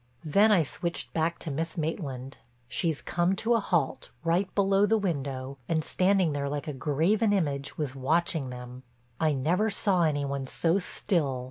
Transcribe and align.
Then 0.25 0.51
I 0.51 0.63
switched 0.63 1.13
back 1.13 1.37
to 1.37 1.51
Miss 1.51 1.77
Maitland. 1.77 2.37
She's 2.67 3.03
come 3.03 3.35
to 3.35 3.53
a 3.53 3.59
halt, 3.59 4.09
right 4.23 4.51
below 4.55 4.87
the 4.87 4.97
window, 4.97 5.59
and, 5.69 5.83
standing 5.83 6.33
there 6.33 6.49
like 6.49 6.67
a 6.67 6.73
graven 6.73 7.31
image, 7.31 7.77
was 7.77 7.93
watching 7.93 8.49
them. 8.49 8.81
I 9.19 9.33
never 9.33 9.69
saw 9.69 10.01
any 10.01 10.25
one 10.25 10.47
so 10.47 10.79
still. 10.79 11.39